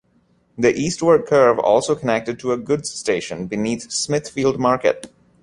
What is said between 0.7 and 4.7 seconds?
eastward curve also connected to a goods station beneath Smithfield